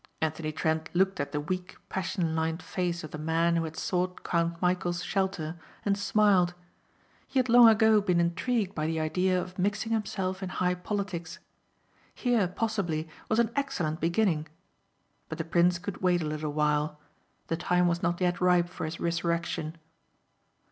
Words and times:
Anthony 0.19 0.51
Trent 0.51 0.89
looked 0.95 1.19
at 1.19 1.31
the 1.31 1.39
weak, 1.39 1.77
passion 1.87 2.35
lined 2.35 2.63
face 2.63 3.03
of 3.03 3.11
the 3.11 3.19
man 3.19 3.55
who 3.55 3.65
had 3.65 3.77
sought 3.77 4.23
Count 4.23 4.59
Michæl's 4.59 5.03
shelter 5.03 5.59
and 5.85 5.95
smiled. 5.95 6.55
He 7.27 7.37
had 7.37 7.49
long 7.49 7.69
ago 7.69 8.01
been 8.01 8.19
intrigued 8.19 8.73
by 8.73 8.87
the 8.87 8.99
idea 8.99 9.39
of 9.39 9.59
mixing 9.59 9.91
himself 9.91 10.41
in 10.41 10.49
high 10.57 10.73
politics. 10.73 11.37
Here, 12.15 12.47
possibly, 12.47 13.09
was 13.29 13.37
an 13.37 13.51
excellent 13.55 13.99
beginning. 14.01 14.47
But 15.29 15.37
the 15.37 15.43
prince 15.45 15.77
could 15.77 16.01
wait 16.01 16.23
a 16.23 16.27
little 16.27 16.51
while. 16.53 16.99
The 17.45 17.55
time 17.57 17.87
was 17.87 18.01
not 18.01 18.19
yet 18.19 18.41
ripe 18.41 18.69
for 18.69 18.85
his 18.85 18.99
resurrection. 18.99 19.77